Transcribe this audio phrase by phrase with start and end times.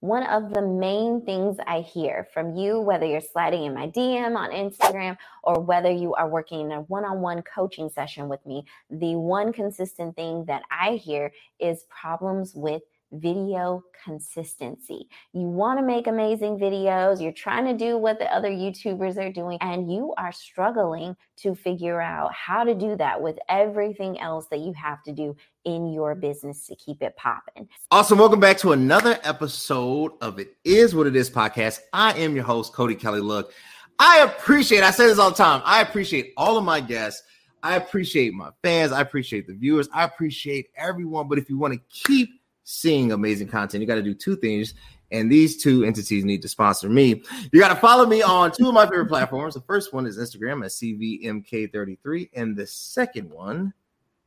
[0.00, 4.36] One of the main things I hear from you, whether you're sliding in my DM
[4.36, 8.46] on Instagram or whether you are working in a one on one coaching session with
[8.46, 15.08] me, the one consistent thing that I hear is problems with video consistency.
[15.32, 19.30] You want to make amazing videos, you're trying to do what the other YouTubers are
[19.30, 24.46] doing, and you are struggling to figure out how to do that with everything else
[24.50, 27.68] that you have to do in your business to keep it popping.
[27.90, 28.18] Awesome.
[28.18, 31.80] Welcome back to another episode of It Is What It Is podcast.
[31.92, 33.52] I am your host, Cody Kelly Look.
[33.98, 37.22] I appreciate, I say this all the time, I appreciate all of my guests.
[37.62, 38.90] I appreciate my fans.
[38.90, 39.88] I appreciate the viewers.
[39.94, 41.28] I appreciate everyone.
[41.28, 44.74] But if you want to keep seeing amazing content, you got to do two things.
[45.10, 47.22] And these two entities need to sponsor me.
[47.52, 49.52] You got to follow me on two of my favorite platforms.
[49.52, 52.30] The first one is Instagram at CVMK33.
[52.34, 53.74] And the second one,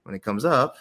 [0.03, 0.77] when it comes up,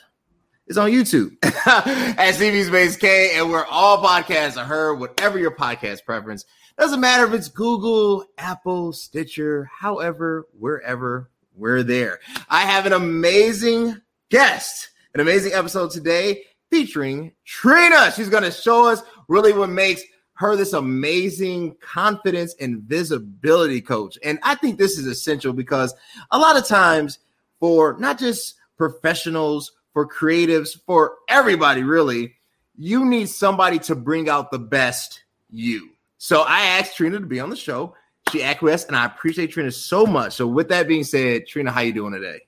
[0.67, 3.39] is on YouTube at CV Space K.
[3.39, 6.45] And where all podcasts are heard, whatever your podcast preference.
[6.79, 12.21] Doesn't matter if it's Google, Apple, Stitcher, however, wherever, we're there.
[12.51, 16.43] I have an amazing guest, an amazing episode today
[16.75, 18.11] featuring Trina.
[18.11, 24.19] She's going to show us really what makes her this amazing confidence and visibility coach.
[24.25, 25.95] And I think this is essential because
[26.33, 27.21] a lot of times
[27.61, 32.35] for not just professionals, for creatives, for everybody really,
[32.77, 35.91] you need somebody to bring out the best you.
[36.19, 37.95] So I asked Trina to be on the show.
[38.33, 40.33] She acquiesced, and I appreciate Trina so much.
[40.33, 42.41] So with that being said, Trina, how you doing today?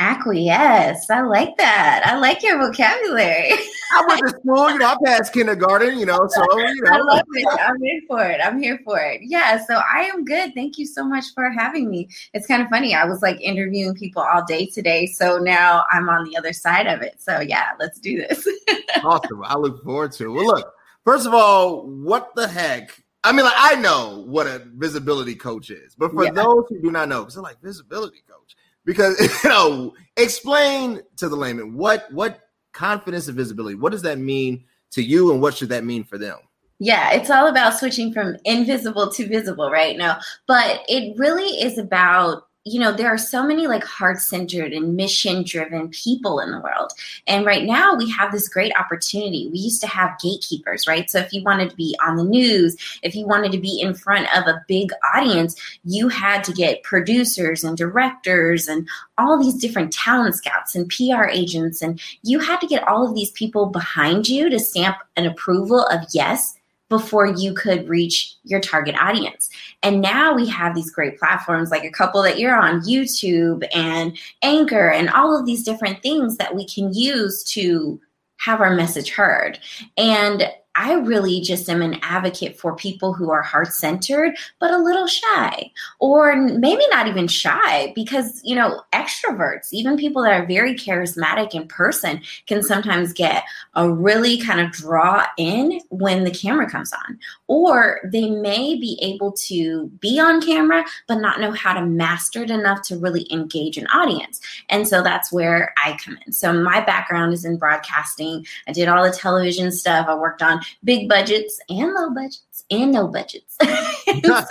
[0.00, 1.10] Acquiesce.
[1.10, 2.02] I like that.
[2.04, 3.50] I like your vocabulary.
[3.92, 6.90] I went to school, you know, I passed kindergarten, you know, so you know.
[6.92, 7.60] I love it.
[7.60, 8.40] I'm in for it.
[8.42, 9.22] I'm here for it.
[9.24, 10.54] Yeah, so I am good.
[10.54, 12.08] Thank you so much for having me.
[12.32, 12.94] It's kind of funny.
[12.94, 16.86] I was like interviewing people all day today, so now I'm on the other side
[16.86, 17.20] of it.
[17.20, 18.46] So yeah, let's do this.
[19.04, 19.42] awesome.
[19.44, 20.30] I look forward to it.
[20.30, 20.72] Well, look,
[21.04, 23.02] first of all, what the heck?
[23.24, 26.30] I mean, like I know what a visibility coach is, but for yeah.
[26.30, 28.54] those who do not know, because they're like visibility coach
[28.88, 34.18] because you know explain to the layman what what confidence and visibility what does that
[34.18, 36.38] mean to you and what should that mean for them
[36.80, 40.20] yeah, it's all about switching from invisible to visible right now.
[40.46, 44.96] But it really is about you know, there are so many like heart centered and
[44.96, 46.92] mission driven people in the world.
[47.26, 49.48] And right now we have this great opportunity.
[49.52, 51.10] We used to have gatekeepers, right?
[51.10, 53.94] So if you wanted to be on the news, if you wanted to be in
[53.94, 59.54] front of a big audience, you had to get producers and directors and all these
[59.54, 61.82] different talent scouts and PR agents.
[61.82, 65.84] And you had to get all of these people behind you to stamp an approval
[65.86, 66.57] of yes
[66.88, 69.50] before you could reach your target audience.
[69.82, 74.16] And now we have these great platforms like a couple that you're on, YouTube and
[74.42, 78.00] Anchor, and all of these different things that we can use to
[78.38, 79.58] have our message heard.
[79.96, 84.78] And I really just am an advocate for people who are heart centered, but a
[84.78, 90.46] little shy, or maybe not even shy, because, you know, extroverts, even people that are
[90.46, 93.42] very charismatic in person, can sometimes get
[93.74, 97.18] a really kind of draw in when the camera comes on.
[97.48, 102.42] Or they may be able to be on camera, but not know how to master
[102.42, 104.40] it enough to really engage an audience.
[104.68, 106.32] And so that's where I come in.
[106.32, 108.46] So my background is in broadcasting.
[108.68, 110.06] I did all the television stuff.
[110.08, 113.56] I worked on big budgets and low budgets and no budgets.
[113.62, 113.66] so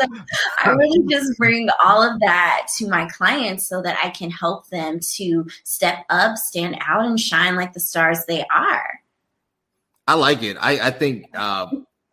[0.63, 4.69] I really just bring all of that to my clients so that I can help
[4.69, 8.99] them to step up, stand out, and shine like the stars they are.
[10.07, 10.57] I like it.
[10.59, 11.67] I, I think uh,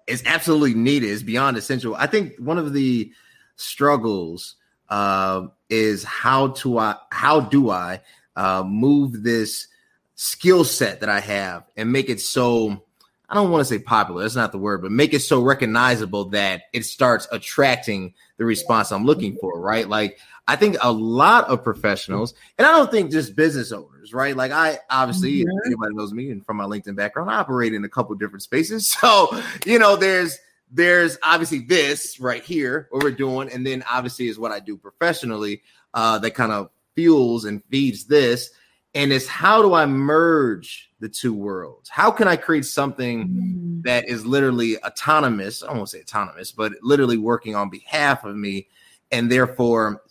[0.06, 1.10] it's absolutely needed.
[1.10, 1.94] It's beyond essential.
[1.94, 3.12] I think one of the
[3.56, 4.56] struggles
[4.88, 8.00] uh, is how to I how do I
[8.36, 9.68] uh, move this
[10.16, 12.82] skill set that I have and make it so
[13.28, 16.26] I don't want to say popular, that's not the word, but make it so recognizable
[16.26, 19.88] that it starts attracting the response I'm looking for, right?
[19.88, 24.36] Like I think a lot of professionals, and I don't think just business owners, right?
[24.36, 25.66] Like I obviously mm-hmm.
[25.66, 28.94] anybody knows me and from my LinkedIn background, I operate in a couple different spaces.
[29.04, 30.38] So, you know, there's
[30.70, 34.76] there's obviously this right here, what we're doing, and then obviously is what I do
[34.76, 35.62] professionally,
[35.94, 38.50] uh, that kind of fuels and feeds this
[38.94, 41.88] and it's how do I merge the two worlds?
[41.88, 43.82] How can I create something mm.
[43.82, 45.62] that is literally autonomous?
[45.62, 48.68] I won't say autonomous, but literally working on behalf of me,
[49.10, 50.02] and therefore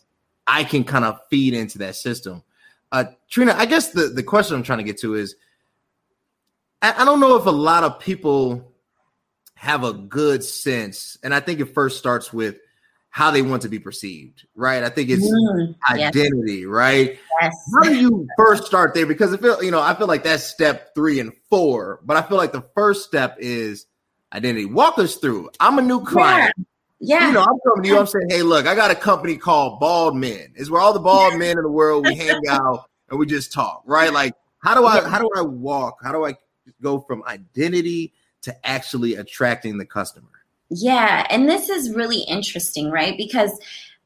[0.45, 2.43] I can kind of feed into that system.
[2.91, 5.35] Uh, Trina, I guess the, the question I'm trying to get to is
[6.81, 8.71] I, I don't know if a lot of people
[9.55, 12.57] have a good sense, and I think it first starts with
[13.09, 14.83] how they want to be perceived, right?
[14.83, 16.65] I think it's mm, identity, yes.
[16.65, 17.19] right?
[17.41, 17.55] Yes.
[17.75, 19.05] How do you first start there?
[19.05, 22.23] Because I feel, you know, I feel like that's step three and four, but I
[22.23, 23.85] feel like the first step is
[24.33, 24.65] identity.
[24.65, 25.51] Walk us through.
[25.59, 26.53] I'm a new client.
[26.57, 26.63] Yeah.
[27.05, 27.27] Yeah.
[27.27, 27.99] You know, I'm coming to you.
[27.99, 30.53] I'm saying, hey, look, I got a company called Bald Men.
[30.55, 33.51] It's where all the bald men in the world we hang out and we just
[33.51, 34.11] talk, right?
[34.13, 35.97] Like, how do I how do I walk?
[36.01, 36.37] How do I
[36.81, 38.13] go from identity
[38.43, 40.29] to actually attracting the customer?
[40.69, 43.17] Yeah, and this is really interesting, right?
[43.17, 43.51] Because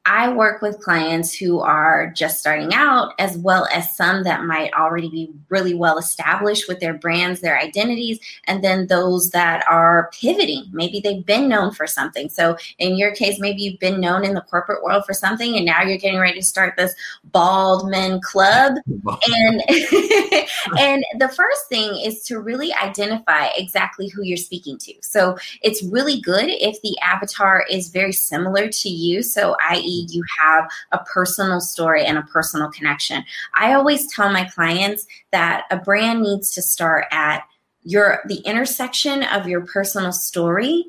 [0.07, 4.74] I work with clients who are just starting out, as well as some that might
[4.74, 10.09] already be really well established with their brands, their identities, and then those that are
[10.13, 10.63] pivoting.
[10.71, 12.30] Maybe they've been known for something.
[12.30, 15.65] So, in your case, maybe you've been known in the corporate world for something, and
[15.65, 16.95] now you're getting ready to start this
[17.25, 18.75] bald men club.
[18.88, 19.62] and
[20.80, 24.94] and the first thing is to really identify exactly who you're speaking to.
[25.01, 29.21] So, it's really good if the avatar is very similar to you.
[29.21, 33.23] So, i.e., you have a personal story and a personal connection.
[33.55, 37.44] I always tell my clients that a brand needs to start at
[37.83, 40.85] your the intersection of your personal story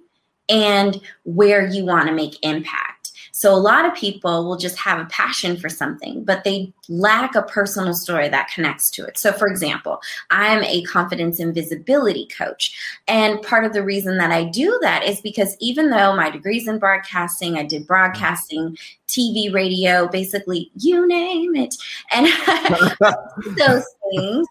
[0.49, 2.98] and where you want to make impact.
[3.39, 7.37] So a lot of people will just have a passion for something, but they lack
[7.37, 9.17] a personal story that connects to it.
[9.17, 10.01] So for example,
[10.33, 12.77] I'm a confidence and visibility coach.
[13.07, 16.67] And part of the reason that I do that is because even though my degrees
[16.67, 18.77] in broadcasting, I did broadcasting,
[19.07, 21.77] TV, radio, basically you name it.
[22.13, 22.27] And
[23.57, 24.49] those things.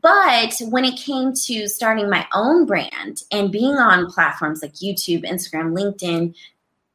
[0.00, 5.28] But when it came to starting my own brand and being on platforms like YouTube,
[5.28, 6.34] Instagram, LinkedIn,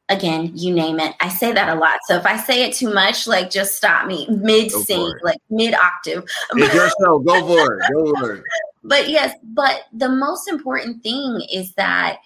[0.08, 1.14] again, you name it.
[1.20, 1.98] I say that a lot.
[2.06, 5.74] So if I say it too much, like just stop me mid sing, like mid
[5.74, 6.24] octave.
[6.54, 7.18] It's your show.
[7.20, 7.92] Go for it.
[7.92, 8.44] Go for it.
[8.84, 12.18] But yes, but the most important thing is that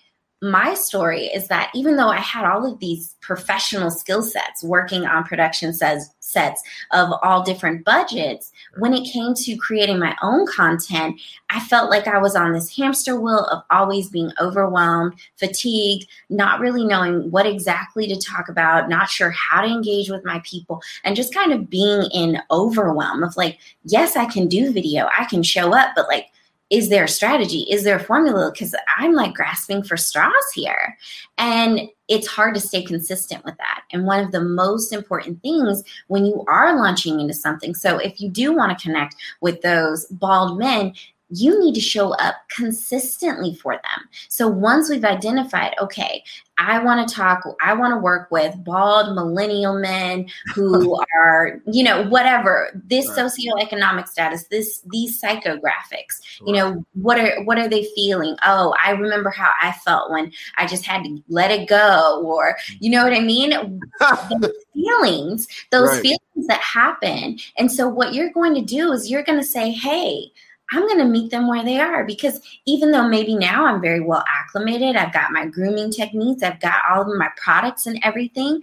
[0.50, 5.04] my story is that even though I had all of these professional skill sets working
[5.04, 6.62] on production sets, sets
[6.92, 11.20] of all different budgets, when it came to creating my own content,
[11.50, 16.60] I felt like I was on this hamster wheel of always being overwhelmed, fatigued, not
[16.60, 20.80] really knowing what exactly to talk about, not sure how to engage with my people,
[21.04, 25.24] and just kind of being in overwhelm of like, yes, I can do video, I
[25.24, 26.26] can show up, but like,
[26.70, 27.60] is there a strategy?
[27.70, 28.50] Is there a formula?
[28.52, 30.96] Because I'm like grasping for straws here.
[31.38, 33.82] And it's hard to stay consistent with that.
[33.92, 38.20] And one of the most important things when you are launching into something, so if
[38.20, 40.94] you do want to connect with those bald men,
[41.30, 44.08] you need to show up consistently for them.
[44.28, 46.22] So once we've identified, okay,
[46.58, 51.82] I want to talk, I want to work with bald millennial men who are, you
[51.82, 53.18] know, whatever, this right.
[53.18, 58.36] socioeconomic status, this these psychographics, you know, what are what are they feeling?
[58.44, 62.56] Oh, I remember how I felt when I just had to let it go, or
[62.78, 63.80] you know what I mean?
[64.00, 66.02] those feelings, those right.
[66.02, 67.38] feelings that happen.
[67.58, 70.30] And so what you're going to do is you're going to say, hey,
[70.72, 74.00] I'm going to meet them where they are because even though maybe now I'm very
[74.00, 78.60] well acclimated, I've got my grooming techniques, I've got all of my products and everything,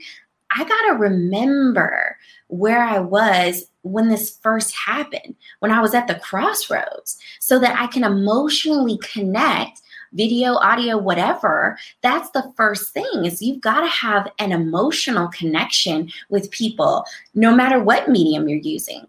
[0.55, 2.17] I got to remember
[2.47, 7.79] where I was when this first happened, when I was at the crossroads, so that
[7.79, 9.81] I can emotionally connect
[10.13, 16.09] video, audio, whatever, that's the first thing is you've got to have an emotional connection
[16.29, 19.07] with people, no matter what medium you're using.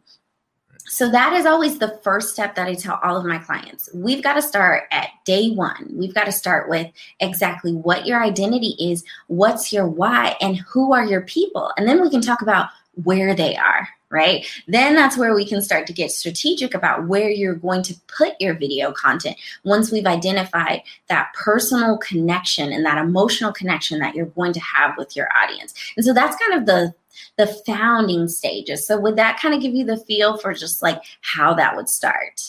[0.86, 3.88] So that is always the first step that I tell all of my clients.
[3.94, 5.90] We've got to start at day one.
[5.92, 10.92] We've got to start with exactly what your identity is, what's your why, and who
[10.92, 11.72] are your people.
[11.76, 12.68] And then we can talk about
[13.02, 14.46] where they are, right?
[14.68, 18.34] Then that's where we can start to get strategic about where you're going to put
[18.40, 24.26] your video content once we've identified that personal connection and that emotional connection that you're
[24.26, 25.74] going to have with your audience.
[25.96, 26.94] And so that's kind of the
[27.36, 28.86] the founding stages.
[28.86, 31.88] So would that kind of give you the feel for just like how that would
[31.88, 32.40] start?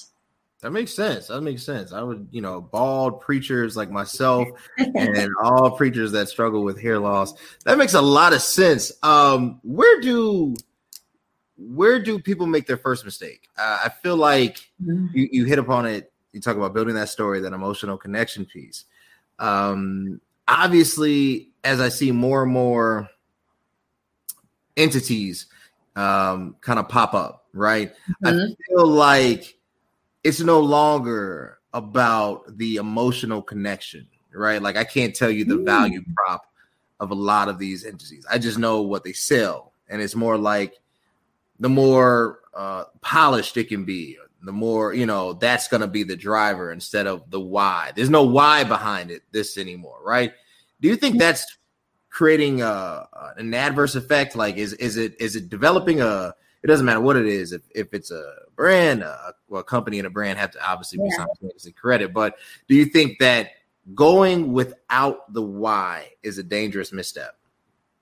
[0.61, 1.27] That makes sense.
[1.27, 1.93] That makes sense.
[1.93, 4.47] I would, you know, bald preachers like myself
[4.77, 7.33] and all preachers that struggle with hair loss.
[7.65, 8.91] That makes a lot of sense.
[9.03, 10.55] Um, where do
[11.57, 13.47] where do people make their first mistake?
[13.57, 15.07] Uh, I feel like mm-hmm.
[15.13, 16.11] you, you hit upon it.
[16.33, 18.85] You talk about building that story, that emotional connection piece.
[19.39, 23.09] Um, obviously, as I see more and more
[24.75, 25.47] entities
[25.95, 27.93] um, kind of pop up, right?
[28.23, 28.27] Mm-hmm.
[28.27, 29.57] I feel like
[30.23, 34.61] it's no longer about the emotional connection, right?
[34.61, 35.65] Like I can't tell you the mm.
[35.65, 36.45] value prop
[36.99, 38.25] of a lot of these entities.
[38.29, 40.73] I just know what they sell, and it's more like
[41.59, 46.03] the more uh, polished it can be, the more you know that's going to be
[46.03, 47.91] the driver instead of the why.
[47.95, 50.33] There's no why behind it this anymore, right?
[50.81, 51.57] Do you think that's
[52.09, 53.07] creating a,
[53.37, 54.35] an adverse effect?
[54.35, 56.33] Like, is is it is it developing a?
[56.63, 57.51] It doesn't matter what it is.
[57.51, 60.97] If if it's a brand, a, well, a company and a brand have to obviously
[60.97, 61.17] be yeah.
[61.17, 62.13] simultaneously credit.
[62.13, 63.51] But do you think that
[63.93, 67.37] going without the why is a dangerous misstep?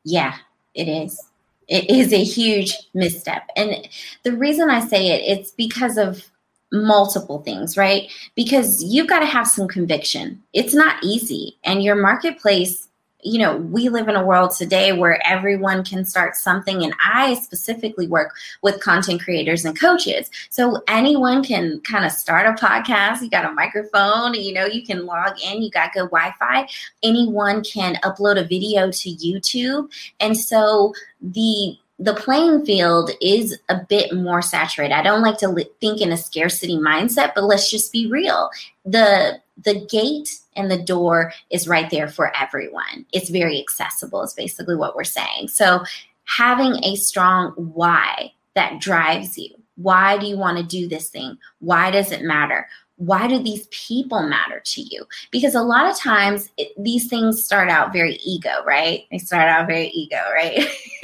[0.03, 0.36] Yeah,
[0.74, 1.29] it is.
[1.67, 3.50] It is a huge misstep.
[3.55, 3.88] And
[4.24, 6.29] the reason I say it, it's because of
[6.72, 8.12] multiple things, right?
[8.36, 10.41] Because you've got to have some conviction.
[10.53, 11.58] It's not easy.
[11.63, 12.88] And your marketplace
[13.23, 16.83] you know, we live in a world today where everyone can start something.
[16.83, 20.29] And I specifically work with content creators and coaches.
[20.49, 23.21] So anyone can kind of start a podcast.
[23.21, 26.67] You got a microphone, you know, you can log in, you got good Wi Fi.
[27.01, 29.89] Anyone can upload a video to YouTube.
[30.19, 34.93] And so the the playing field is a bit more saturated.
[34.93, 38.49] I don't like to think in a scarcity mindset, but let's just be real.
[38.83, 43.05] The the gate and the door is right there for everyone.
[43.13, 45.50] It's very accessible, is basically what we're saying.
[45.50, 45.83] So,
[46.25, 49.50] having a strong why that drives you.
[49.75, 51.38] Why do you want to do this thing?
[51.60, 52.67] Why does it matter?
[52.98, 55.05] Why do these people matter to you?
[55.31, 59.05] Because a lot of times it, these things start out very ego, right?
[59.12, 60.67] They start out very ego, right?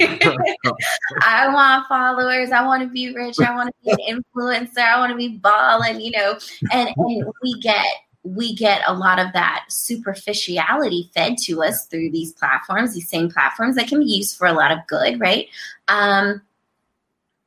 [1.22, 2.52] I want followers.
[2.52, 3.40] I want to be rich.
[3.40, 4.78] I want to be an influencer.
[4.78, 6.38] I want to be balling, you know,
[6.72, 7.84] and, and we get
[8.22, 13.30] we get a lot of that superficiality fed to us through these platforms, these same
[13.30, 15.48] platforms that can be used for a lot of good, right?
[15.88, 16.42] Um,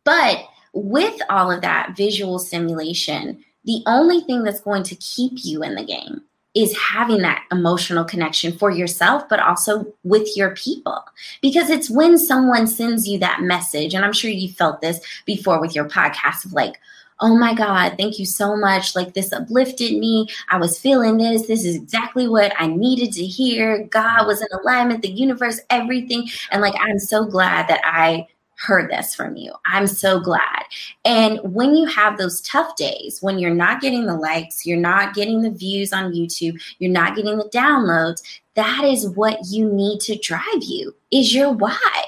[0.04, 5.64] but with all of that visual stimulation, the only thing that's going to keep you
[5.64, 6.24] in the game
[6.56, 11.04] is having that emotional connection for yourself, but also with your people.
[11.42, 15.60] Because it's when someone sends you that message, and I'm sure you felt this before
[15.60, 16.80] with your podcast of like,
[17.24, 18.98] oh my God, thank you so much.
[18.98, 20.28] Like this uplifted me.
[20.50, 21.48] I was feeling this.
[21.48, 23.86] This is exactly what I needed to hear.
[23.86, 26.28] God was in alignment, the universe, everything.
[26.52, 28.28] And like, I'm so glad that I
[28.58, 29.54] heard this from you.
[29.66, 30.66] I'm so glad.
[31.06, 35.14] And when you have those tough days, when you're not getting the likes, you're not
[35.14, 38.22] getting the views on YouTube, you're not getting the downloads,
[38.56, 42.04] that is what you need to drive you is your why.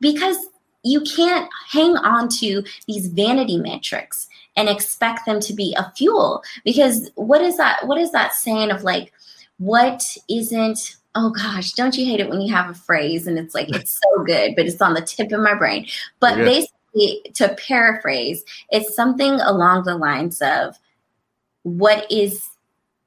[0.00, 0.36] Because
[0.82, 6.42] you can't hang on to these vanity metrics and expect them to be a fuel.
[6.64, 9.12] Because what is that what is that saying of like
[9.58, 13.54] what isn't oh gosh don't you hate it when you have a phrase and it's
[13.54, 15.86] like it's so good but it's on the tip of my brain?
[16.20, 16.44] But yeah.
[16.44, 20.76] basically to paraphrase it's something along the lines of
[21.62, 22.48] what is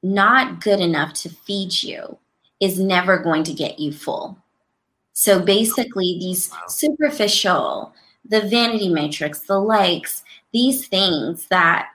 [0.04, 2.18] not good enough to feed you
[2.60, 4.38] is never going to get you full.
[5.14, 7.94] So basically these superficial
[8.26, 11.90] the vanity metrics the likes these things that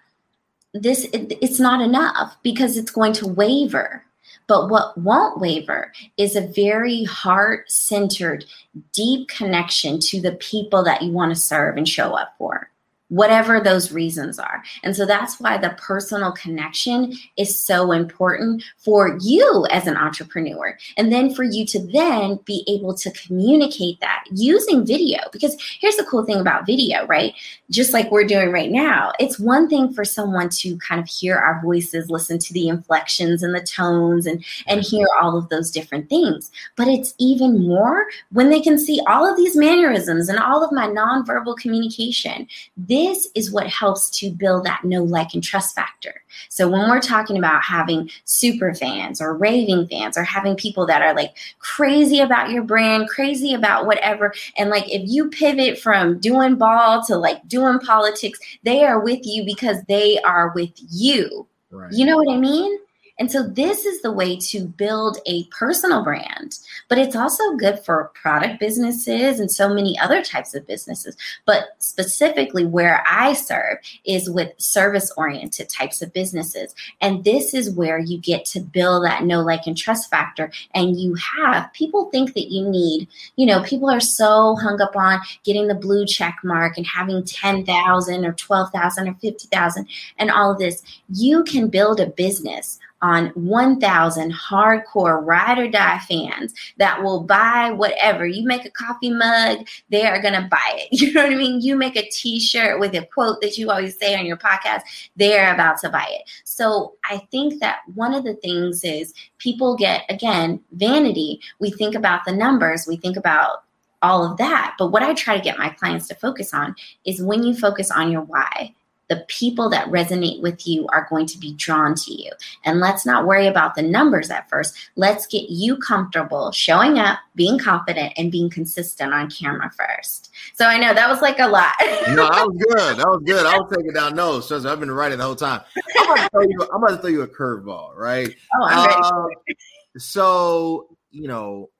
[0.72, 4.04] this it, it's not enough because it's going to waver.
[4.46, 8.44] But what won't waver is a very heart centered
[8.92, 12.68] deep connection to the people that you want to serve and show up for
[13.14, 14.62] whatever those reasons are.
[14.82, 20.76] And so that's why the personal connection is so important for you as an entrepreneur.
[20.96, 25.18] And then for you to then be able to communicate that using video.
[25.32, 27.34] Because here's the cool thing about video, right?
[27.70, 31.36] Just like we're doing right now, it's one thing for someone to kind of hear
[31.36, 35.70] our voices, listen to the inflections and the tones and, and hear all of those
[35.70, 36.50] different things.
[36.74, 40.72] But it's even more when they can see all of these mannerisms and all of
[40.72, 46.22] my nonverbal communication this is what helps to build that know, like, and trust factor.
[46.48, 51.02] So when we're talking about having super fans or raving fans or having people that
[51.02, 56.18] are like crazy about your brand, crazy about whatever, and like if you pivot from
[56.18, 61.46] doing ball to like doing politics, they are with you because they are with you.
[61.70, 61.92] Right.
[61.92, 62.78] You know what I mean?
[63.18, 67.78] And so this is the way to build a personal brand, but it's also good
[67.78, 71.16] for product businesses and so many other types of businesses.
[71.44, 76.74] But specifically where I serve is with service oriented types of businesses.
[77.00, 80.50] And this is where you get to build that know, like, and trust factor.
[80.74, 84.96] And you have people think that you need, you know, people are so hung up
[84.96, 90.52] on getting the blue check mark and having 10,000 or 12,000 or 50,000 and all
[90.52, 90.82] of this.
[91.08, 97.70] You can build a business on 1,000 hardcore ride or die fans that will buy
[97.70, 98.26] whatever.
[98.26, 100.88] You make a coffee mug, they are going to buy it.
[101.04, 101.60] You know what I mean?
[101.60, 104.80] You make a t shirt with a quote that you always say on your podcast,
[105.16, 106.22] they're about to buy it.
[106.44, 111.40] So I think that one of the things is people get, again, vanity.
[111.60, 113.64] We think about the numbers, we think about
[114.00, 114.76] all of that.
[114.78, 117.90] But what I try to get my clients to focus on is when you focus
[117.90, 118.74] on your why
[119.08, 122.30] the people that resonate with you are going to be drawn to you.
[122.64, 124.74] And let's not worry about the numbers at first.
[124.96, 130.30] Let's get you comfortable showing up, being confident, and being consistent on camera first.
[130.54, 131.74] So I know that was like a lot.
[132.08, 132.96] no, that was good.
[132.96, 133.46] That was good.
[133.46, 134.48] I was taking down notes.
[134.48, 135.62] Trust me, I've been writing the whole time.
[135.98, 138.34] I'm about to throw you, I'm about to throw you a curveball, right?
[138.60, 139.00] Oh, I'm ready.
[139.02, 139.54] Uh,
[139.98, 141.70] so, you know,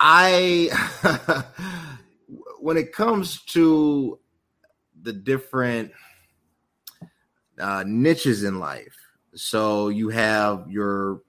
[0.00, 0.70] I
[2.60, 4.18] when it comes to
[5.08, 5.90] the different
[7.58, 8.94] uh, niches in life.
[9.34, 11.22] So you have your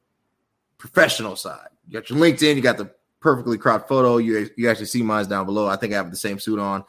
[0.77, 1.69] professional side.
[1.87, 2.57] You got your LinkedIn.
[2.57, 4.17] You got the perfectly cropped photo.
[4.17, 5.65] You you actually see mine's down below.
[5.67, 6.83] I think I have the same suit on,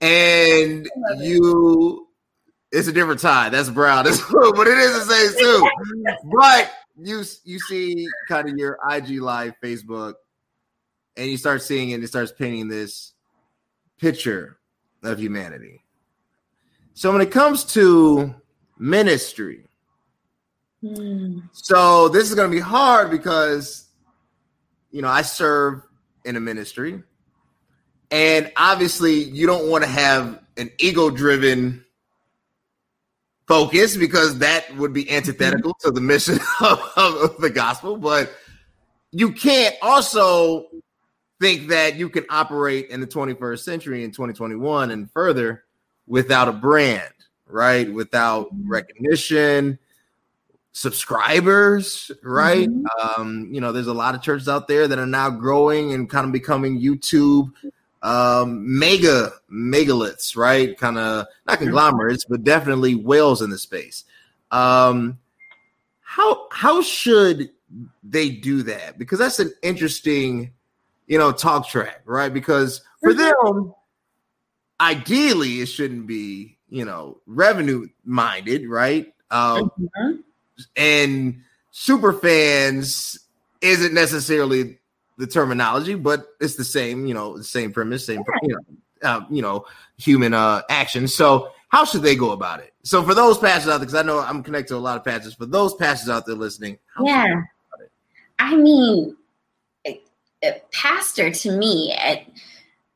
[0.00, 2.06] and you.
[2.70, 3.48] It's a different tie.
[3.48, 4.04] That's brown.
[4.04, 5.70] That's blue, but it is the same suit.
[6.30, 10.14] but you you see kind of your IG live, Facebook,
[11.16, 12.04] and you start seeing it.
[12.04, 13.14] It starts painting this
[13.98, 14.58] picture
[15.02, 15.82] of humanity.
[16.98, 18.34] So when it comes to
[18.76, 19.68] ministry,
[20.82, 21.48] mm.
[21.52, 23.86] so this is going to be hard because
[24.90, 25.82] you know I serve
[26.24, 27.00] in a ministry,
[28.10, 31.84] and obviously you don't want to have an ego-driven
[33.46, 37.96] focus because that would be antithetical to the mission of, of the gospel.
[37.96, 38.32] But
[39.12, 40.66] you can't also
[41.40, 45.62] think that you can operate in the 21st century in 2021 and further
[46.08, 47.12] without a brand,
[47.46, 47.92] right?
[47.92, 48.68] Without mm-hmm.
[48.68, 49.78] recognition,
[50.72, 52.68] subscribers, right?
[52.68, 53.20] Mm-hmm.
[53.20, 56.08] Um, you know, there's a lot of churches out there that are now growing and
[56.08, 57.52] kind of becoming YouTube
[58.00, 60.78] um mega megaliths, right?
[60.78, 64.04] Kind of not conglomerates, but definitely whales in the space.
[64.52, 65.18] Um
[66.02, 67.50] how how should
[68.04, 68.98] they do that?
[68.98, 70.52] Because that's an interesting,
[71.08, 72.32] you know, talk track, right?
[72.32, 73.56] Because for mm-hmm.
[73.56, 73.74] them,
[74.80, 79.12] ideally it shouldn't be you know revenue minded right?
[79.30, 80.12] Um mm-hmm.
[80.76, 83.18] and super fans
[83.60, 84.78] isn't necessarily
[85.18, 88.60] the terminology but it's the same you know same premise same you know
[89.02, 89.64] uh, you know
[89.96, 91.08] human uh action.
[91.08, 92.72] So how should they go about it?
[92.82, 95.04] So for those pastors out there because i know i'm connected to a lot of
[95.04, 97.42] pastors for those pastors out there listening yeah.
[98.38, 99.14] i mean
[100.72, 102.22] pastor to me at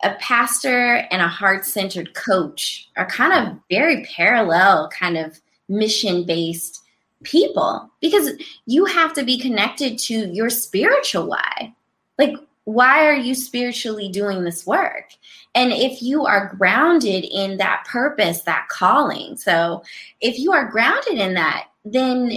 [0.03, 6.25] a pastor and a heart centered coach are kind of very parallel, kind of mission
[6.25, 6.83] based
[7.23, 8.31] people because
[8.67, 11.75] you have to be connected to your spiritual why.
[12.19, 12.35] Like,
[12.65, 15.11] why are you spiritually doing this work?
[15.55, 19.83] And if you are grounded in that purpose, that calling, so
[20.21, 22.31] if you are grounded in that, then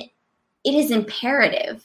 [0.63, 1.83] it is imperative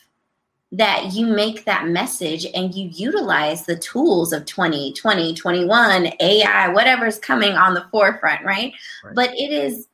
[0.73, 6.69] that you make that message and you utilize the tools of 20, 20, 21, AI,
[6.69, 8.73] whatever's coming on the forefront, right?
[9.05, 9.15] right?
[9.15, 9.87] But it is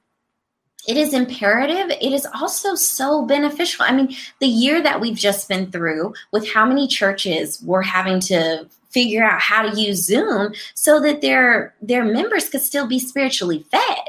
[0.87, 1.91] it is imperative.
[2.01, 3.85] It is also so beneficial.
[3.85, 8.21] I mean, the year that we've just been through with how many churches were having
[8.21, 12.99] to figure out how to use Zoom so that their their members could still be
[12.99, 14.06] spiritually fed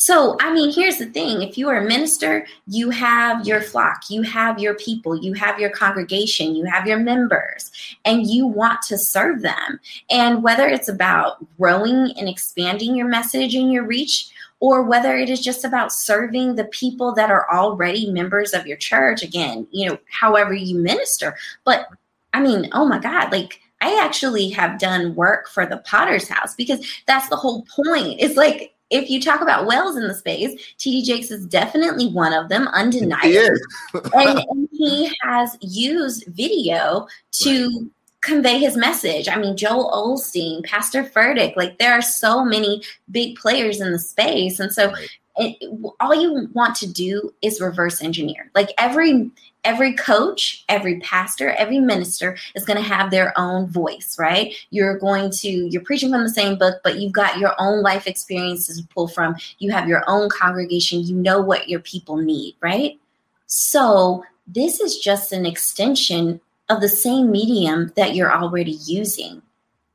[0.00, 4.08] so, I mean, here's the thing if you are a minister, you have your flock,
[4.08, 7.70] you have your people, you have your congregation, you have your members,
[8.06, 9.78] and you want to serve them.
[10.08, 15.28] And whether it's about growing and expanding your message and your reach, or whether it
[15.28, 19.86] is just about serving the people that are already members of your church, again, you
[19.86, 21.36] know, however you minister.
[21.66, 21.88] But
[22.32, 26.54] I mean, oh my God, like, I actually have done work for the Potter's House
[26.54, 28.16] because that's the whole point.
[28.18, 32.32] It's like if you talk about whales in the space, TD Jakes is definitely one
[32.32, 33.32] of them, undeniably.
[33.32, 33.38] He
[34.14, 37.90] and, and, he has used video to right.
[38.22, 39.28] convey his message.
[39.28, 43.98] I mean, Joel Osteen, Pastor Furtick, like there are so many big players in the
[43.98, 44.58] space.
[44.58, 45.08] And so right.
[45.36, 48.50] it, all you want to do is reverse engineer.
[48.54, 49.30] Like every
[49.64, 54.54] every coach, every pastor, every minister is going to have their own voice, right?
[54.70, 58.06] You're going to, you're preaching from the same book, but you've got your own life
[58.06, 59.36] experiences to pull from.
[59.58, 61.00] You have your own congregation.
[61.00, 62.98] You know what your people need, right?
[63.46, 69.42] So this is just an extension of the same medium that you're already using.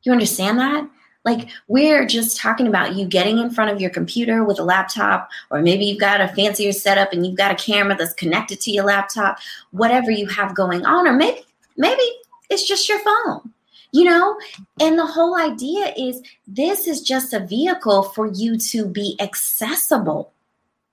[0.03, 0.87] You understand that?
[1.25, 5.29] Like we're just talking about you getting in front of your computer with a laptop,
[5.49, 8.71] or maybe you've got a fancier setup and you've got a camera that's connected to
[8.71, 9.39] your laptop,
[9.71, 11.41] whatever you have going on, or maybe
[11.77, 12.03] maybe
[12.49, 13.51] it's just your phone.
[13.91, 14.37] You know,
[14.79, 20.33] and the whole idea is this is just a vehicle for you to be accessible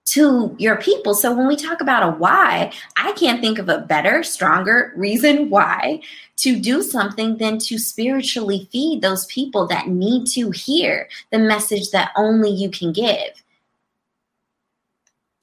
[0.04, 1.14] to your people.
[1.14, 5.48] So when we talk about a why, I can't think of a better, stronger reason
[5.48, 6.00] why
[6.38, 11.90] to do something than to spiritually feed those people that need to hear the message
[11.90, 13.42] that only you can give.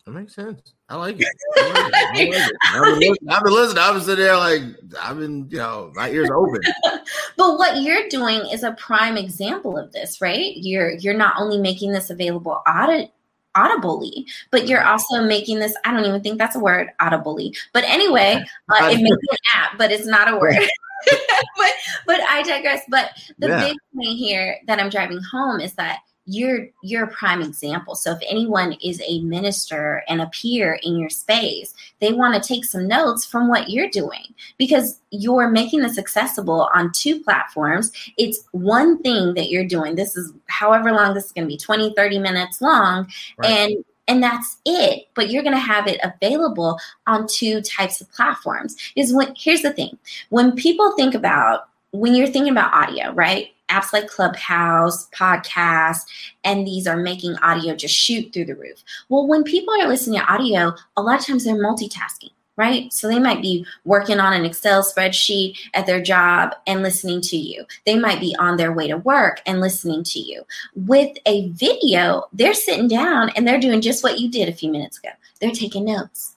[0.05, 0.73] That makes sense.
[0.89, 1.27] I like it.
[1.55, 1.93] I like it.
[1.93, 2.55] I like it.
[2.65, 3.83] I've, been listening, I've been listening.
[3.83, 4.61] I've been sitting there like
[4.99, 6.61] I've been, you know, my ears open.
[7.37, 10.57] but what you're doing is a prime example of this, right?
[10.57, 13.11] You're you're not only making this available audit
[13.59, 15.75] audibly, but you're also making this.
[15.85, 17.55] I don't even think that's a word, audibly.
[17.73, 20.55] But anyway, uh, it may be an app, but it's not a word.
[21.57, 21.71] but
[22.05, 22.83] but I digress.
[22.89, 23.67] But the yeah.
[23.67, 27.95] big point here that I'm driving home is that you're you're a prime example.
[27.95, 32.47] So if anyone is a minister and a peer in your space, they want to
[32.47, 37.91] take some notes from what you're doing because you're making this accessible on two platforms.
[38.17, 39.95] It's one thing that you're doing.
[39.95, 43.49] This is however long this is going to be 20, 30 minutes long right.
[43.49, 48.11] and and that's it but you're going to have it available on two types of
[48.11, 49.97] platforms is when here's the thing
[50.29, 56.05] when people think about when you're thinking about audio right apps like Clubhouse, podcasts,
[56.43, 58.83] and these are making audio just shoot through the roof.
[59.09, 62.91] Well, when people are listening to audio, a lot of times they're multitasking, right?
[62.91, 67.37] So they might be working on an Excel spreadsheet at their job and listening to
[67.37, 67.63] you.
[67.85, 70.43] They might be on their way to work and listening to you.
[70.75, 74.71] With a video, they're sitting down and they're doing just what you did a few
[74.71, 75.09] minutes ago.
[75.39, 76.35] They're taking notes.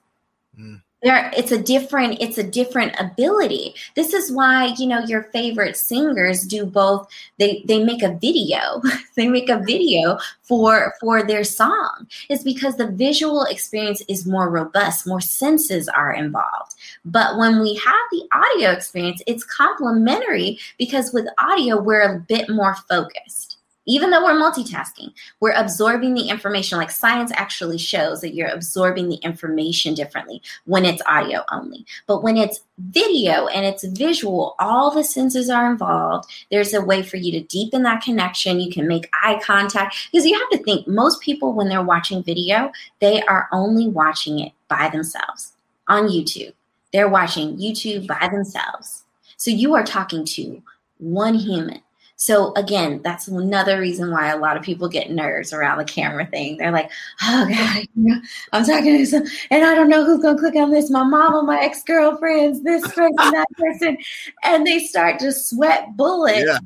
[0.58, 3.74] Mm there it's a different it's a different ability.
[3.96, 7.08] This is why you know your favorite singers do both.
[7.38, 8.82] They they make a video.
[9.14, 12.06] They make a video for for their song.
[12.30, 16.74] It's because the visual experience is more robust more senses are involved.
[17.04, 22.48] But when we have the audio experience it's complementary because with audio we're a bit
[22.48, 23.51] more focused
[23.86, 26.78] even though we're multitasking, we're absorbing the information.
[26.78, 31.84] Like science actually shows that you're absorbing the information differently when it's audio only.
[32.06, 36.30] But when it's video and it's visual, all the senses are involved.
[36.50, 38.60] There's a way for you to deepen that connection.
[38.60, 42.22] You can make eye contact because you have to think most people, when they're watching
[42.22, 45.52] video, they are only watching it by themselves
[45.88, 46.52] on YouTube.
[46.92, 49.04] They're watching YouTube by themselves.
[49.36, 50.62] So you are talking to
[50.98, 51.80] one human
[52.22, 56.24] so again, that's another reason why a lot of people get nerves around the camera
[56.24, 56.56] thing.
[56.56, 56.88] They're like,
[57.20, 58.20] "Oh God, you know,
[58.52, 60.88] I'm talking to some, and I don't know who's gonna click on this.
[60.88, 63.98] My mom my ex girlfriends, this person, that person,"
[64.44, 66.44] and they start to sweat bullets.
[66.46, 66.58] Yeah.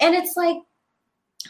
[0.00, 0.58] And it's like,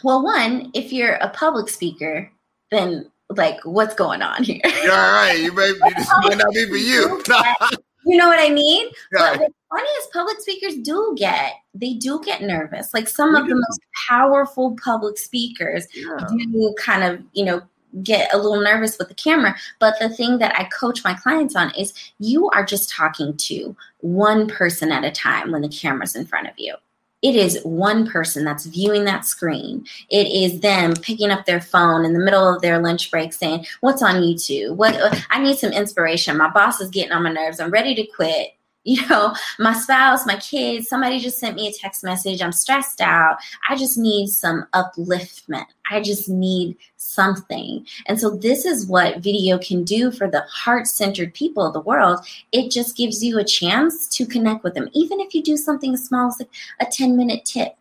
[0.03, 2.31] well, one, if you're a public speaker,
[2.71, 4.61] then like, what's going on here?
[4.83, 5.37] You're all right.
[5.37, 7.21] You may, this might not be for you.
[8.05, 8.89] You know what I mean?
[9.11, 12.93] But what's funny is public speakers do get they do get nervous.
[12.93, 16.17] Like some of the most powerful public speakers yeah.
[16.29, 17.61] do kind of, you know,
[18.01, 19.55] get a little nervous with the camera.
[19.79, 23.75] But the thing that I coach my clients on is you are just talking to
[23.99, 26.75] one person at a time when the camera's in front of you
[27.23, 29.85] it is one person that's viewing that screen.
[30.09, 33.65] It is them picking up their phone in the middle of their lunch break saying,
[33.79, 34.75] What's on YouTube?
[34.75, 36.37] What uh, I need some inspiration.
[36.37, 37.61] My boss is getting on my nerves.
[37.61, 38.49] I'm ready to quit.
[38.83, 42.41] You know, my spouse, my kids, somebody just sent me a text message.
[42.41, 43.37] I'm stressed out.
[43.69, 45.65] I just need some upliftment.
[45.89, 47.85] I just need something.
[48.07, 51.81] And so, this is what video can do for the heart centered people of the
[51.81, 52.19] world.
[52.51, 55.93] It just gives you a chance to connect with them, even if you do something
[55.93, 56.41] as small as
[56.79, 57.75] a 10 minute tip,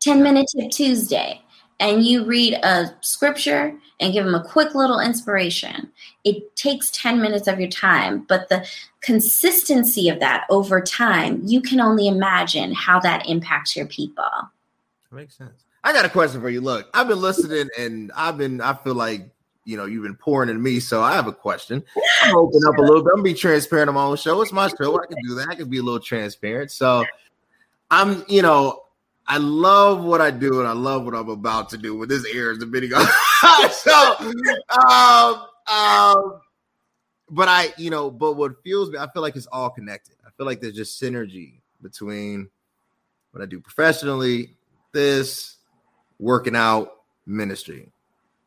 [0.00, 1.42] 10 minute tip Tuesday
[1.80, 5.92] and you read a scripture and give them a quick little inspiration,
[6.24, 8.24] it takes 10 minutes of your time.
[8.28, 8.66] But the
[9.02, 14.24] consistency of that over time, you can only imagine how that impacts your people.
[15.10, 15.64] That makes sense.
[15.84, 16.60] I got a question for you.
[16.60, 19.28] Look, I've been listening and I've been, I feel like,
[19.64, 20.80] you know, you've been pouring in me.
[20.80, 21.84] So I have a question.
[22.22, 23.12] I'm open up a little bit.
[23.14, 24.40] I'm be transparent on my own show.
[24.40, 25.00] It's my show.
[25.00, 25.48] I can do that.
[25.48, 26.70] I can be a little transparent.
[26.70, 27.04] So
[27.90, 28.82] I'm, you know,
[29.30, 32.26] I love what I do and I love what I'm about to do when this
[32.34, 32.98] airs the video.
[33.70, 34.16] so,
[34.76, 36.40] um, um,
[37.30, 40.16] but I, you know, but what fuels me, I feel like it's all connected.
[40.26, 42.50] I feel like there's just synergy between
[43.30, 44.56] what I do professionally,
[44.90, 45.58] this
[46.18, 47.92] working out ministry.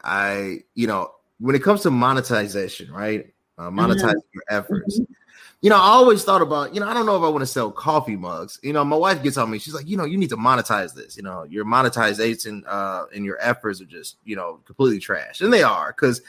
[0.03, 3.33] I, you know, when it comes to monetization, right?
[3.57, 4.33] Uh, monetizing mm-hmm.
[4.33, 4.99] your efforts.
[4.99, 5.13] Mm-hmm
[5.61, 7.45] you know, I always thought about, you know, I don't know if I want to
[7.45, 8.59] sell coffee mugs.
[8.61, 9.59] You know, my wife gets on me.
[9.59, 11.15] She's like, you know, you need to monetize this.
[11.15, 15.41] You know, your monetization uh and your efforts are just, you know, completely trash.
[15.41, 16.21] And they are because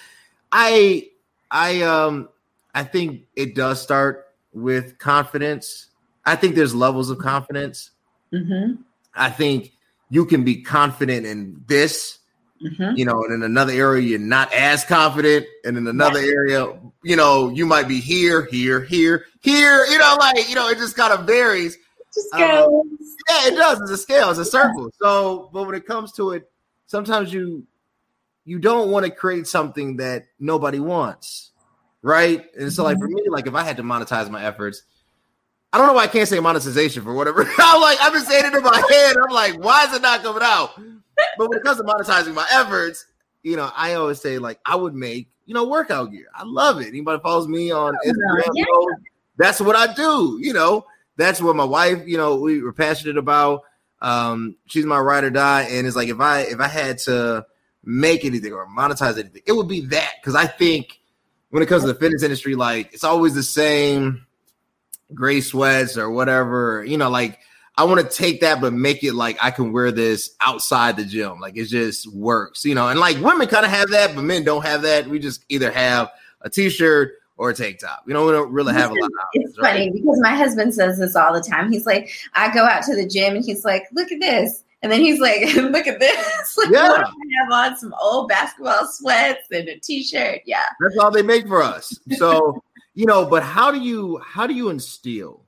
[0.53, 1.09] I
[1.51, 2.29] I um
[2.75, 5.89] I think it does start with confidence.
[6.25, 7.91] I think there's levels of confidence.
[8.33, 8.83] Mm-hmm.
[9.15, 9.73] I think
[10.11, 12.19] you can be confident in this
[12.63, 12.97] Mm-hmm.
[12.97, 16.29] You know, and in another area you're not as confident, and in another right.
[16.29, 19.85] area, you know, you might be here, here, here, here.
[19.87, 21.77] You know, like you know, it just kind of varies.
[22.15, 23.81] Just um, yeah, it does.
[23.83, 24.31] It's a scale.
[24.31, 24.91] It's a circle.
[25.03, 26.51] So, but when it comes to it,
[26.87, 27.67] sometimes you
[28.45, 31.51] you don't want to create something that nobody wants.
[32.05, 32.45] right?
[32.57, 34.83] And so, like for me, like if I had to monetize my efforts,
[35.75, 37.43] I don't know why I can't say monetization for whatever.
[37.59, 39.17] I'm like, I've been saying it in my head.
[39.17, 40.71] I'm like, why is it not coming out?
[41.37, 43.07] But when it comes to monetizing my efforts,
[43.43, 46.27] you know, I always say like I would make, you know, workout gear.
[46.33, 46.87] I love it.
[46.87, 48.65] Anybody follows me on Instagram, yeah.
[49.37, 50.39] that's what I do.
[50.41, 53.63] You know, that's what my wife, you know, we were passionate about.
[54.01, 57.47] Um, she's my ride or die, and it's like if I if I had to
[57.83, 61.01] make anything or monetize anything, it would be that because I think
[61.51, 64.24] when it comes to the fitness industry, like it's always the same
[65.15, 67.39] gray sweats or whatever, you know, like
[67.77, 71.05] I want to take that, but make it like I can wear this outside the
[71.05, 71.41] gym.
[71.41, 72.89] Like it just works, you know.
[72.89, 75.09] And like women kind of have that, but men don't have that.
[75.09, 76.11] We just either have
[76.43, 78.05] a t-shirt or a tank top.
[78.07, 79.93] You know, we don't really have a lot of options, It's funny right?
[79.93, 81.73] because my husband says this all the time.
[81.73, 84.63] He's like, I go out to the gym and he's like, look at this.
[84.83, 86.57] And then he's like, look at this.
[86.59, 86.93] like, yeah.
[86.93, 90.43] I have on some old basketball sweats and a t-shirt.
[90.45, 90.67] Yeah.
[90.79, 91.99] That's all they make for us.
[92.19, 92.63] So,
[92.95, 95.45] you know, but how do you how do you instill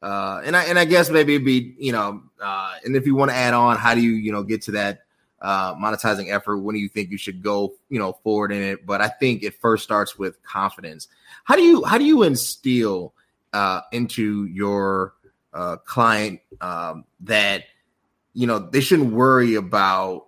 [0.00, 3.14] uh, and I and I guess maybe it'd be you know, uh, and if you
[3.14, 5.00] want to add on, how do you you know get to that
[5.40, 6.58] uh, monetizing effort?
[6.58, 8.86] When do you think you should go you know forward in it?
[8.86, 11.08] But I think it first starts with confidence.
[11.44, 13.12] How do you how do you instill
[13.52, 15.14] uh, into your
[15.52, 17.64] uh, client um, that
[18.34, 20.26] you know they shouldn't worry about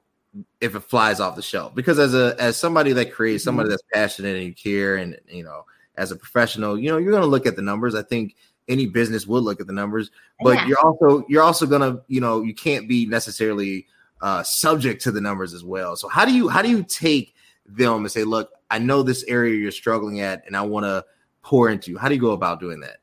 [0.60, 3.72] if it flies off the shelf because as a as somebody that creates somebody mm-hmm.
[3.72, 5.64] that's passionate and you care and you know
[6.00, 7.94] as a professional you know you're going to look at the numbers.
[7.94, 8.34] I think
[8.68, 10.10] any business would look at the numbers
[10.42, 10.66] but yeah.
[10.66, 13.86] you're also you're also gonna you know you can't be necessarily
[14.22, 15.96] uh, subject to the numbers as well.
[15.96, 17.34] So how do you how do you take
[17.66, 21.04] them and say look i know this area you're struggling at and i want to
[21.42, 21.98] pour into you?
[21.98, 22.98] how do you go about doing that?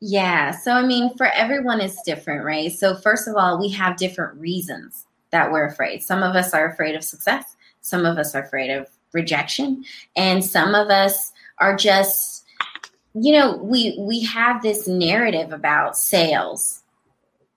[0.00, 0.52] Yeah.
[0.52, 2.72] So i mean for everyone it's different right?
[2.72, 6.02] So first of all we have different reasons that we're afraid.
[6.02, 7.56] Some of us are afraid of success.
[7.80, 9.84] Some of us are afraid of rejection.
[10.16, 12.37] And some of us are just
[13.22, 16.82] you know we we have this narrative about sales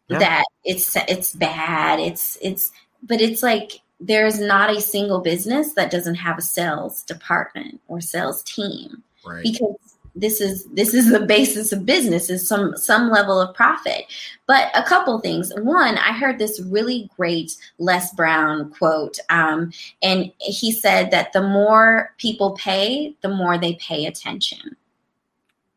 [0.08, 0.20] yeah.
[0.20, 2.72] that it's it's bad it's it's
[3.04, 8.02] but it's like there's not a single business that doesn't have a sales department or
[8.02, 9.44] sales team right.
[9.44, 9.76] because
[10.16, 14.06] this is this is the basis of business is some some level of profit
[14.46, 19.72] but a couple things one i heard this really great les brown quote um,
[20.02, 24.76] and he said that the more people pay the more they pay attention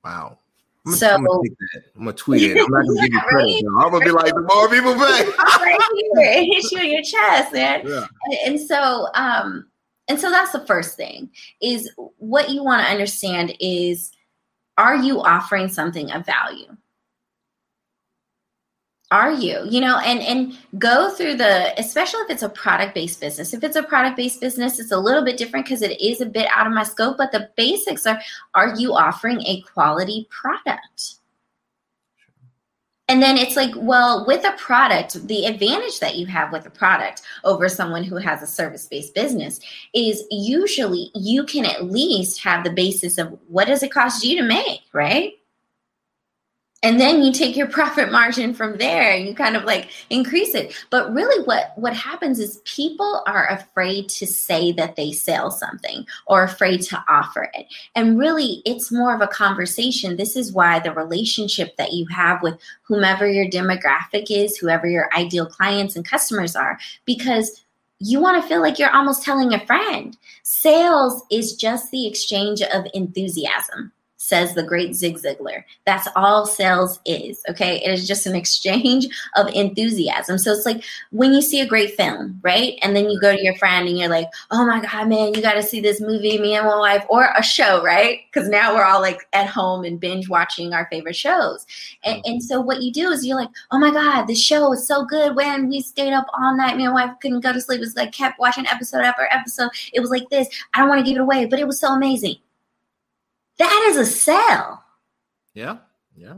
[0.05, 0.39] Wow.
[0.87, 1.41] I'm gonna, so I'm gonna,
[1.97, 2.59] I'm gonna tweet it.
[2.59, 3.65] I'm not gonna give you credit.
[3.79, 5.01] I'm gonna be like, the more people pay,
[5.39, 7.87] right here, it hits you in your chest, man.
[7.87, 8.07] Yeah.
[8.25, 9.67] And, and so, um,
[10.09, 11.31] and so that's the first thing
[11.63, 14.13] is what you want to understand is,
[14.77, 16.77] are you offering something of value?
[19.15, 19.65] Are you?
[19.71, 23.55] You know and and go through the especially if it's a product based business.
[23.55, 26.27] If it's a product based business it's a little bit different because it is a
[26.27, 28.21] bit out of my scope but the basics are
[28.55, 31.17] are you offering a quality product?
[33.07, 36.71] And then it's like well with a product the advantage that you have with a
[36.71, 39.61] product over someone who has a service based business
[39.95, 44.41] is usually you can at least have the basis of what does it cost you
[44.41, 45.35] to make right
[46.85, 50.55] and then you take your profit margin from there and you kind of like increase
[50.55, 50.75] it.
[50.91, 56.07] But really what what happens is people are afraid to say that they sell something
[56.27, 57.67] or afraid to offer it.
[57.97, 60.17] And really it's more of a conversation.
[60.17, 65.09] This is why the relationship that you have with whomever your demographic is whoever your
[65.17, 67.65] ideal clients and customers are because
[68.01, 70.17] you want to feel like you're almost telling a friend.
[70.43, 73.94] Sales is just the exchange of enthusiasm
[74.25, 75.65] says the great Zig Ziglar.
[75.85, 77.43] That's all sales is.
[77.51, 77.83] Okay.
[77.85, 79.07] It is just an exchange
[79.37, 80.39] of enthusiasm.
[80.39, 82.79] So it's like when you see a great film, right?
[82.81, 85.43] And then you go to your friend and you're like, oh my God, man, you
[85.43, 88.21] got to see this movie, me and my wife, or a show, right?
[88.33, 91.67] Because now we're all like at home and binge watching our favorite shows.
[92.03, 92.33] And, mm-hmm.
[92.33, 95.05] and so what you do is you're like, oh my God, the show is so
[95.05, 95.37] good.
[95.37, 97.79] When we stayed up all night, me and my wife couldn't go to sleep.
[97.79, 99.69] It was like kept watching episode after episode.
[99.93, 100.49] It was like this.
[100.73, 102.37] I don't want to give it away, but it was so amazing
[103.59, 104.85] that is a sell.
[105.55, 105.79] Yeah.
[106.17, 106.35] Yeah.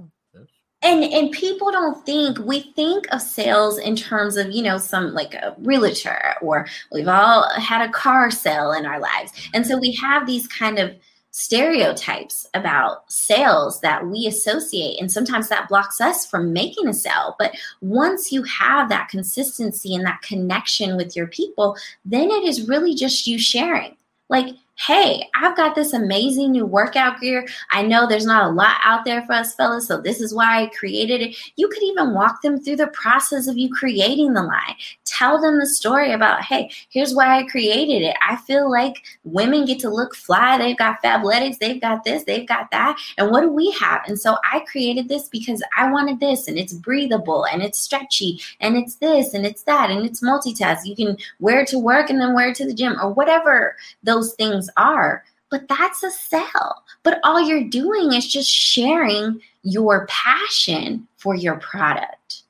[0.82, 5.14] And and people don't think we think of sales in terms of, you know, some
[5.14, 9.32] like a realtor or we've all had a car sale in our lives.
[9.54, 10.94] And so we have these kind of
[11.30, 17.36] stereotypes about sales that we associate and sometimes that blocks us from making a sale
[17.38, 21.76] but once you have that consistency and that connection with your people
[22.06, 23.94] then it is really just you sharing
[24.30, 24.46] like
[24.76, 27.46] hey, I've got this amazing new workout gear.
[27.70, 30.62] I know there's not a lot out there for us fellas, so this is why
[30.62, 31.36] I created it.
[31.56, 34.76] You could even walk them through the process of you creating the line.
[35.06, 38.16] Tell them the story about, hey, here's why I created it.
[38.20, 40.58] I feel like women get to look fly.
[40.58, 42.98] They've got fabletics, they've got this, they've got that.
[43.16, 44.02] And what do we have?
[44.06, 48.40] And so I created this because I wanted this, and it's breathable, and it's stretchy,
[48.60, 50.84] and it's this, and it's that, and it's multitask.
[50.84, 53.76] You can wear it to work and then wear it to the gym, or whatever
[54.02, 55.24] those things are.
[55.50, 56.84] But that's a sell.
[57.02, 62.42] But all you're doing is just sharing your passion for your product.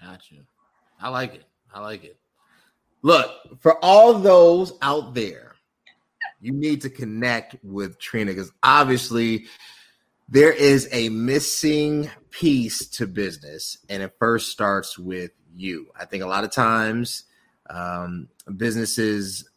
[0.00, 0.36] Gotcha.
[1.00, 1.44] I like it.
[1.72, 2.16] I like it.
[3.02, 5.56] Look, for all those out there,
[6.40, 9.46] you need to connect with Trina because obviously
[10.28, 15.88] there is a missing piece to business, and it first starts with you.
[15.98, 17.24] I think a lot of times
[17.68, 19.49] um, businesses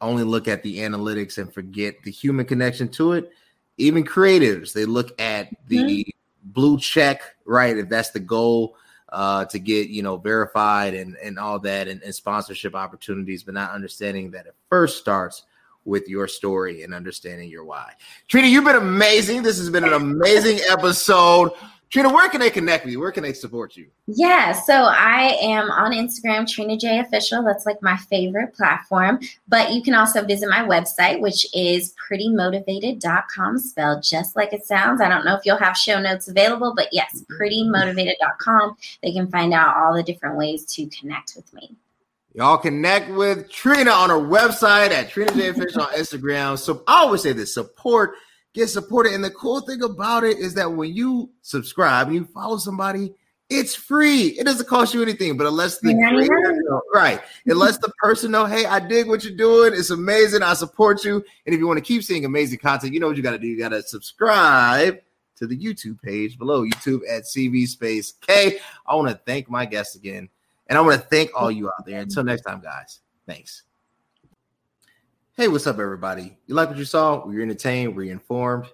[0.00, 3.30] only look at the analytics and forget the human connection to it.
[3.78, 6.10] Even creatives, they look at the mm-hmm.
[6.44, 7.76] blue check, right?
[7.76, 8.76] If that's the goal
[9.10, 13.54] uh, to get, you know, verified and, and all that and, and sponsorship opportunities, but
[13.54, 15.44] not understanding that it first starts
[15.84, 17.92] with your story and understanding your why.
[18.28, 19.42] Trina, you've been amazing.
[19.42, 21.52] This has been an amazing episode.
[21.88, 23.00] Trina, where can they connect with you?
[23.00, 23.86] Where can they support you?
[24.08, 27.44] Yeah, so I am on Instagram, Trina J Official.
[27.44, 29.20] That's like my favorite platform.
[29.46, 35.00] But you can also visit my website, which is prettymotivated.com, spelled just like it sounds.
[35.00, 38.76] I don't know if you'll have show notes available, but yes, prettymotivated.com.
[39.02, 41.76] They can find out all the different ways to connect with me.
[42.34, 46.58] Y'all connect with Trina on her website at Trina J Official on Instagram.
[46.58, 48.14] So I always say this support
[48.56, 49.12] get supported.
[49.12, 53.14] And the cool thing about it is that when you subscribe and you follow somebody,
[53.48, 54.28] it's free.
[54.28, 58.44] It doesn't cost you anything, but unless the creator, know, right, unless the person know,
[58.44, 59.72] hey, I dig what you're doing.
[59.72, 60.42] It's amazing.
[60.42, 61.24] I support you.
[61.44, 63.38] And if you want to keep seeing amazing content, you know what you got to
[63.38, 63.46] do.
[63.46, 65.00] You got to subscribe
[65.36, 68.58] to the YouTube page below YouTube at CV Space K.
[68.86, 70.28] I want to thank my guests again,
[70.66, 72.00] and I want to thank all you out there.
[72.00, 73.00] Until next time, guys.
[73.28, 73.65] Thanks.
[75.38, 76.38] Hey, what's up, everybody?
[76.46, 77.22] You like what you saw?
[77.22, 77.94] Were entertained?
[77.94, 78.68] Were informed?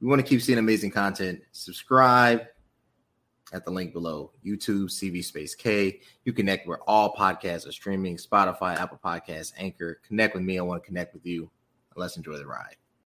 [0.00, 1.42] We want to keep seeing amazing content.
[1.52, 2.46] Subscribe
[3.52, 6.00] at the link below YouTube, CV Space K.
[6.24, 10.00] You connect where all podcasts are streaming Spotify, Apple Podcasts, Anchor.
[10.08, 10.58] Connect with me.
[10.58, 11.50] I want to connect with you.
[11.96, 12.76] Let's enjoy the ride.